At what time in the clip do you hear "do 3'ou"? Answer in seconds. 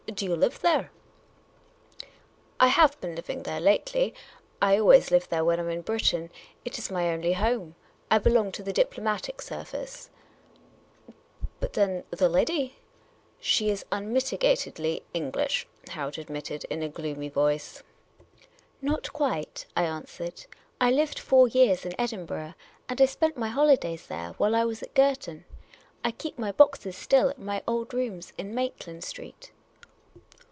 0.15-0.37